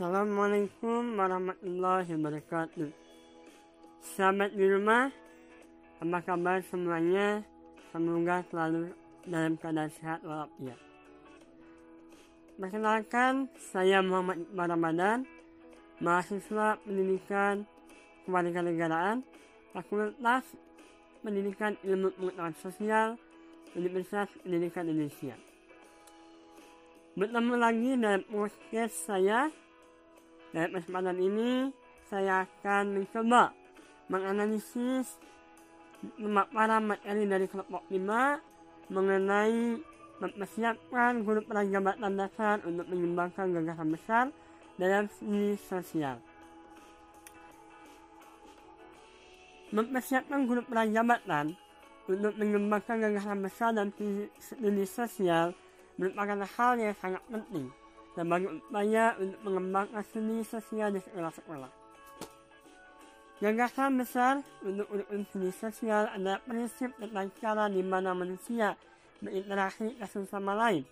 [0.00, 2.88] Assalamualaikum warahmatullahi wabarakatuh.
[4.00, 5.12] Sahabat di rumah,
[6.00, 7.44] apa kabar semuanya?
[7.92, 8.96] Semoga selalu
[9.28, 10.80] dalam keadaan sehat walafiat.
[12.56, 15.18] Perkenalkan, saya Muhammad Iqbal Ramadan,
[16.00, 17.68] mahasiswa pendidikan
[18.24, 19.20] kewarganegaraan,
[19.76, 20.48] Fakultas
[21.20, 23.08] Pendidikan Ilmu Pengetahuan Sosial,
[23.76, 25.36] Universitas Pendidikan Indonesia.
[27.20, 29.52] Bertemu lagi dalam podcast saya.
[30.50, 31.70] Dalam kesempatan ini,
[32.10, 33.54] saya akan mencoba
[34.10, 35.14] menganalisis
[36.18, 39.78] pemaparan materi dari kelompok 5 mengenai
[40.18, 44.24] mempersiapkan guru jabatan dasar untuk mengembangkan gagasan besar
[44.74, 46.18] dalam seni sosial.
[49.70, 51.54] Mempersiapkan guru jabatan
[52.10, 53.94] untuk mengembangkan gagasan besar dalam
[54.42, 55.54] seni sosial
[55.94, 57.70] merupakan hal yang sangat penting
[58.14, 61.70] sebagai upaya untuk mengembangkan seni sosial di sekolah-sekolah.
[63.40, 68.76] Gagasan besar untuk urusan seni sosial adalah prinsip tentang cara di mana manusia
[69.24, 70.84] berinteraksi satu sama lain.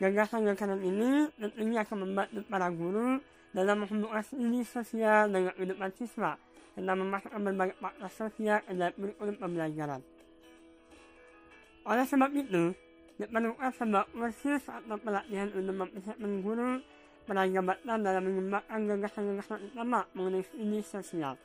[0.00, 3.20] Gagasan-gagasan ini tentunya akan membantu para guru
[3.52, 6.40] dalam menghubungkan seni sosial dengan kehidupan siswa
[6.74, 10.00] dan memasukkan berbagai faktor sosial ke dalam kurikulum pembelajaran.
[11.84, 12.72] Oleh sebab itu,
[13.14, 16.82] diperlukan sebuah kursus atau pelatihan untuk mempersiapkan guru
[17.24, 21.38] pada jabatan dalam mengembangkan gagasan-gagasan utama mengenai ini sosial.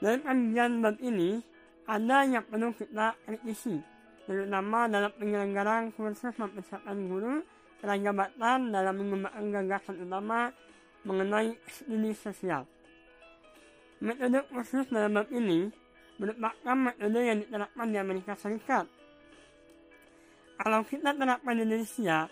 [0.00, 1.40] Dalam kajian bab ini,
[1.88, 3.80] ada yang perlu kita kritisi,
[4.28, 7.44] terutama dalam penyelenggaraan kursus mempersiapkan guru
[7.80, 10.52] pada jabatan dalam mengembangkan gagasan utama
[11.08, 11.56] mengenai
[11.88, 12.68] ini sosial.
[14.00, 15.72] Metode kursus dalam bab ini
[16.20, 18.99] merupakan metode yang diterapkan di Amerika Serikat
[20.60, 22.28] kalau kita terapkan di Indonesia,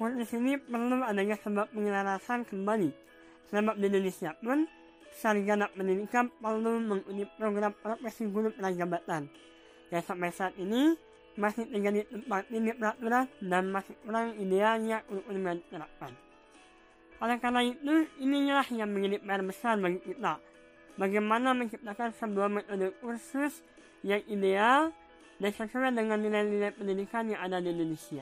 [0.00, 2.88] di sini perlu adanya sebab penyelarasan kembali.
[3.52, 4.64] Sebab di Indonesia pun,
[5.12, 9.28] sarjana pendidikan perlu mengikuti program profesi guru prajabatan.
[9.90, 10.94] yang sampai saat ini
[11.34, 16.14] masih terjadi tempat ini peraturan dan masih kurang idealnya untuk diterapkan.
[17.20, 20.40] Oleh karena itu, inilah yang menjadi PR besar bagi kita.
[20.96, 23.60] Bagaimana menciptakan sebuah metode kursus
[24.00, 24.94] yang ideal
[25.40, 28.20] dan sesuai dengan nilai-nilai pendidikan yang ada di Indonesia.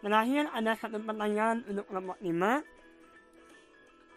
[0.00, 2.60] Terakhir ada satu pertanyaan untuk kelompok 5.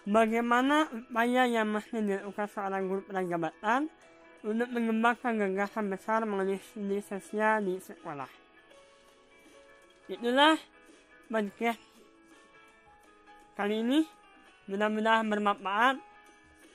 [0.04, 3.88] Bagaimana upaya yang mesti dilakukan seorang guru prajabatan
[4.44, 8.28] untuk mengembangkan gagasan besar mengenai studi sosial di sekolah?
[10.12, 10.60] Itulah
[11.32, 11.80] podcast
[13.56, 14.04] kali ini.
[14.68, 15.96] Mudah-mudahan bermanfaat.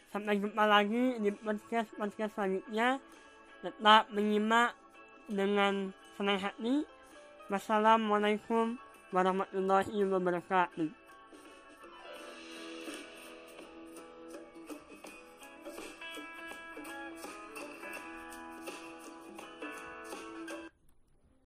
[0.09, 2.97] Sampai jumpa lagi di podcast-podcast selanjutnya
[3.65, 4.75] tetap menyimak
[5.29, 6.85] dengan senang hati.
[7.49, 8.77] Wassalamualaikum
[9.11, 11.08] warahmatullahi wabarakatuh.